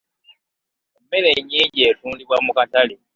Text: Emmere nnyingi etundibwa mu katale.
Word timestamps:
Emmere 0.97 1.29
nnyingi 1.41 1.79
etundibwa 1.89 2.37
mu 2.45 2.51
katale. 2.57 2.95